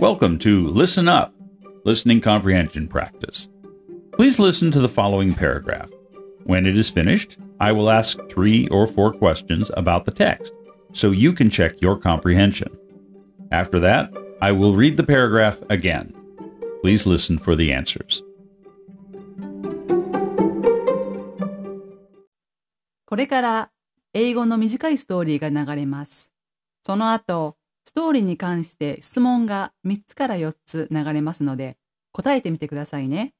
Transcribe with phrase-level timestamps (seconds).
[0.00, 1.34] Welcome to Listen Up,
[1.84, 3.48] Listening Comprehension Practice.
[4.12, 5.90] Please listen to the following paragraph.
[6.44, 10.52] When it is finished, I will ask three or four questions about the text
[10.92, 12.76] so you can check your comprehension.
[13.52, 16.12] After that, I will read the paragraph again.
[16.82, 18.22] Please listen for the answers.
[23.06, 23.70] これから
[24.12, 26.32] 英語の短いストーリーが流れます。
[26.84, 31.77] その後、 ストーリーに関して質問が3つから4つ流れますので、
[32.11, 33.33] 答えてみてくださいね。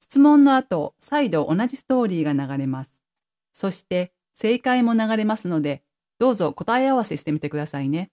[0.00, 2.92] 質問の後、再度同じストーリーが流れます。
[3.52, 5.82] そして、正解も流れますので、
[6.18, 8.10] どうぞ答え合わせしてみてくださいね。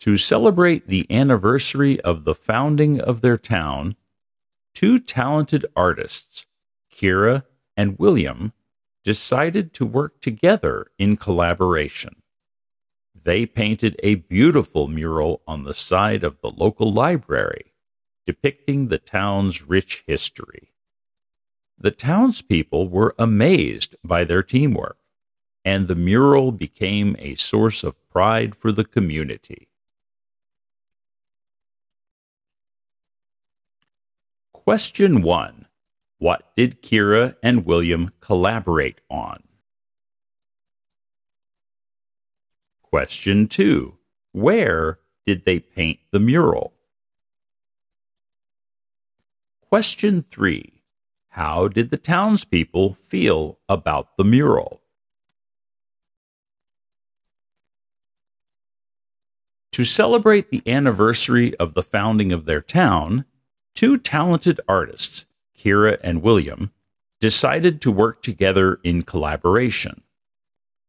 [0.00, 3.96] To celebrate the anniversary of the founding of their town,
[4.74, 6.46] two talented artists,
[6.90, 7.44] Kira
[7.76, 8.52] and William,
[9.02, 12.16] decided to work together in collaboration.
[13.22, 17.72] They painted a beautiful mural on the side of the local library,
[18.26, 20.72] depicting the town's rich history.
[21.78, 24.98] The townspeople were amazed by their teamwork,
[25.64, 29.68] and the mural became a source of pride for the community.
[34.52, 35.66] Question 1.
[36.20, 39.42] What did Kira and William collaborate on?
[42.82, 43.96] Question 2.
[44.32, 46.74] Where did they paint the mural?
[49.62, 50.82] Question 3.
[51.30, 54.82] How did the townspeople feel about the mural?
[59.72, 63.24] To celebrate the anniversary of the founding of their town,
[63.74, 65.24] two talented artists,
[65.60, 66.72] Kira and William,
[67.20, 70.02] decided to work together in collaboration.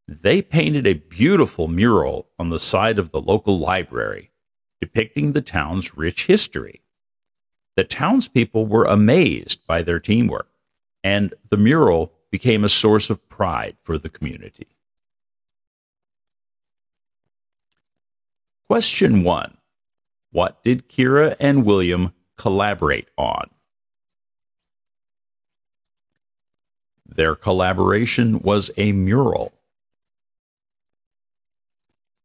[0.07, 4.31] They painted a beautiful mural on the side of the local library,
[4.79, 6.81] depicting the town's rich history.
[7.75, 10.49] The townspeople were amazed by their teamwork,
[11.03, 14.67] and the mural became a source of pride for the community.
[18.67, 19.57] Question 1.
[20.31, 23.49] What did Kira and William collaborate on?
[27.13, 29.51] Their collaboration was a mural.